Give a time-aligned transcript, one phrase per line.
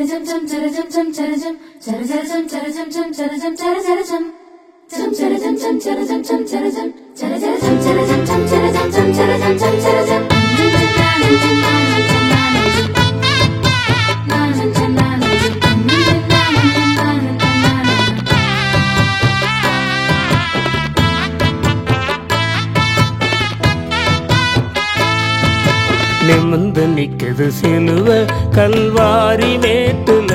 [0.00, 4.22] ചരചം ചം ചരചം ചം ചരചം ചരചരചം ചരചം ചം ചരചം ചരചരചം
[4.90, 6.88] ചം ചരചം ചം ചരചം ചം ചരചം
[7.20, 11.99] ചരചരചം ചരചം ചം ചരചം ചം ചരചം ചം ചരചം ചം ചരചം
[26.80, 28.08] நிமிந்து நிக்குது சிலுவ
[28.56, 30.30] கல்வாரி மேட்டுல.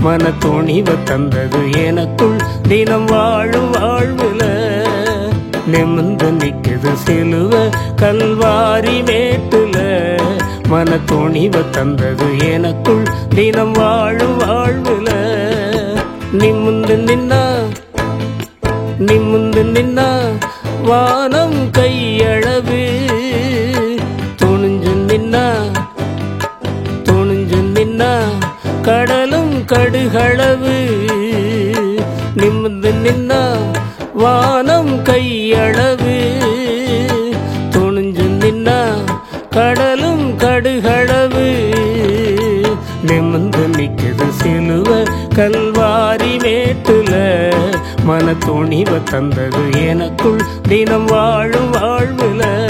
[0.00, 2.36] மன துணிவ தந்தது எனக்குள்
[2.68, 4.42] தினம் வாழும் வாழ்வுல.
[5.72, 7.54] நிமிந்து நிக்குது சிலுவ
[7.96, 9.76] கல்வாரி மேட்டுல.
[10.68, 15.08] மன துணிவ தந்தது எனக்குள் தினம் வாழும் வாழ்வுல.
[16.32, 17.42] நிமிந்து நின்னா
[18.98, 20.08] நிமிந்து நின்னா
[20.82, 22.77] வானம் கையளவு
[29.98, 30.96] கடலும் கடுகளவு.
[32.36, 33.56] நிமிந்து நின்னா
[34.14, 36.30] வானம் கையளவு.
[37.70, 38.84] துணிஞ்சு நின்னா
[39.50, 41.74] கடலும் கடுகளவு.
[43.06, 47.52] நிமிந்து நிக்குது சிலுவ கல்வாரி மேட்டுல.
[48.04, 52.67] மன துணிவ தந்தது எனக்குள் தினம் வாழும் வாழ்வுல.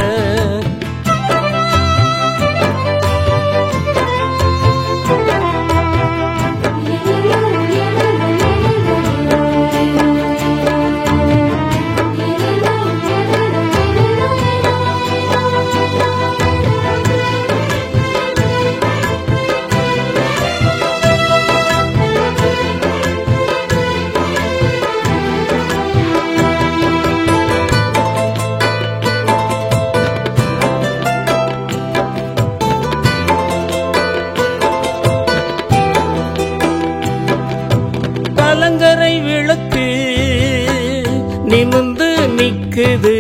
[42.79, 43.15] நிக்குது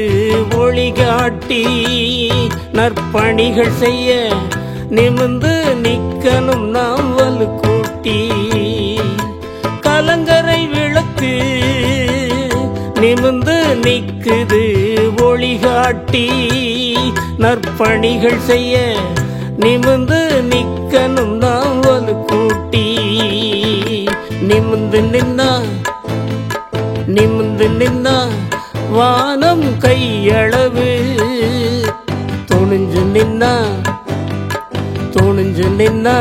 [0.56, 1.62] ஒளி காட்டி
[2.76, 4.10] நற்பணிகள் செய்ய
[4.96, 5.54] நிமிந்து
[5.84, 8.20] நிக்கணும் நாம் வலு கூட்டி.
[9.86, 11.32] கலங்கரை விளக்கு
[13.02, 14.62] நிமிந்து நிக்குது.
[15.28, 16.26] ஒளி காட்டி
[17.44, 18.76] நற்பணிகள் செய்ய
[19.64, 20.20] நிமிந்து
[20.52, 22.86] நிக்கணும் நாம் வலு கூட்டி.
[24.50, 25.50] நிமிந்து நின்னா
[27.16, 28.16] நிமிந்து நின்னா.
[28.90, 30.90] வானம் கையளவு.
[32.48, 33.52] துணிஞ்சு நின்னா
[35.12, 36.16] துணிஞ்சு நின்னா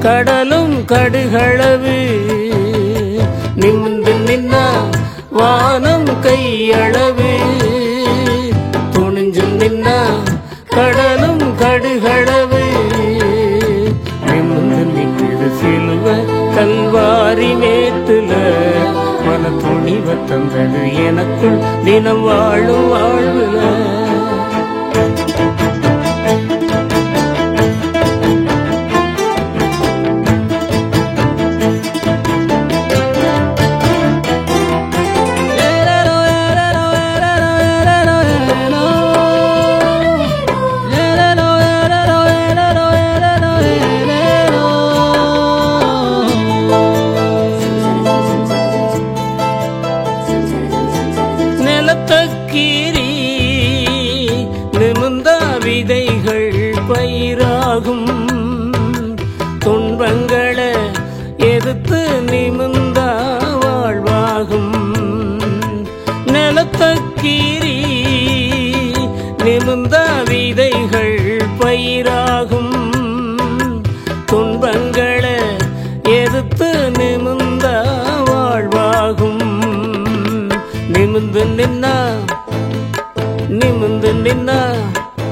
[0.00, 1.98] கடலும் கடுகளவு.
[3.56, 4.64] நிமிந்து நின்னா
[5.30, 7.17] வானம் கையளவு.
[19.88, 23.87] மன துணிவ தந்தது எனக்குள் தினம் வாழும் வாழ்வுல.
[61.68, 63.00] எதிர்த்து நிமிர்ந்த
[63.60, 64.70] வாழ்வாகும்.
[66.26, 67.74] நிலத்தக்கீரி
[69.44, 72.72] நிமிர்ந்த விதைகள் பயிராகும்.
[74.26, 75.36] துன்பங்களை
[76.02, 77.84] எதிர்த்து நிமிர்ந்த
[78.24, 79.44] வாழ்வாகும்.
[80.92, 81.96] நிமிந்து நின்னா
[83.48, 84.60] நிமிந்து நின்னா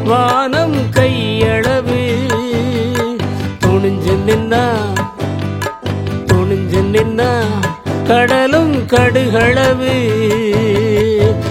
[0.04, 1.55] வானம் கையளவு
[8.08, 9.94] கடலும் கடுகளவு.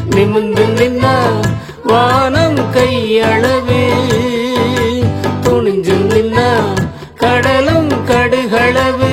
[0.10, 1.16] நிமிந்து நின்னா
[1.84, 3.90] வானம் கையளவு.
[5.42, 6.50] துணிஞ்சு நின்னா
[7.16, 9.12] கடலும் கடுகளவு.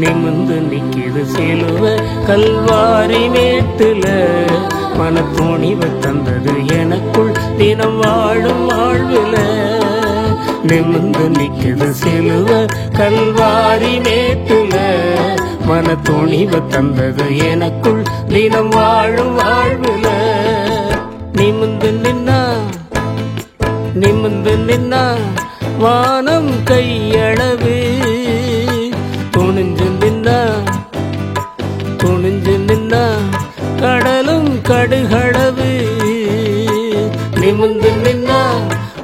[0.00, 4.06] நிமிந்து நிக்கிது சிலுவ கல்வாரி மேட்டுல.
[4.96, 5.20] மன
[6.00, 9.36] தந்தது எனக்குள் தினம் வாழும் வாழ்வுல.
[10.66, 14.61] நிமிந்து நிக்கிது சிலுவ கல்வாரி மேட்டு
[15.66, 20.10] மன துணிவு தந்தது எனக்குள் தினம் வாழும் வாழ்வில்.
[21.32, 22.52] நிமிந்து நின்னா
[23.94, 25.14] நிமிந்து நின்னா
[25.78, 27.76] வானம் கையளவு.
[29.36, 30.38] துணிஞ்சு நின்னா
[31.96, 33.04] துணிஞ்சு நின்னா
[33.80, 35.70] கடலும் கடுகளவு.
[37.34, 38.42] நிமிந்து நின்னா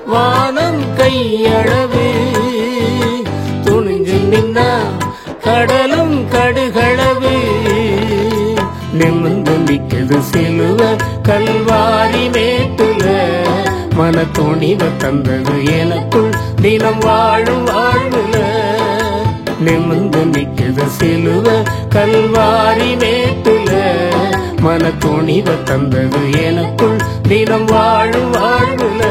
[0.07, 2.28] வானம் கையளவு.
[5.59, 7.33] கடலும் கடுகளவு.
[8.93, 13.27] நிமிர்ந்து நிக்குது சிலுவ கல்வாரி மேட்டுல.
[13.95, 16.31] மன துணிவ தந்தது எனக்குள்
[16.63, 18.45] தினம் வாழும் வாழ்வுல.
[19.61, 23.71] நிமிர்ந்து நிக்குது சிலுவ கல்வாரி மேட்டுல.
[24.61, 26.97] மன துணிவ தந்தது எனக்குள்
[27.29, 29.08] தினம் வாழும் வாழ்வுல.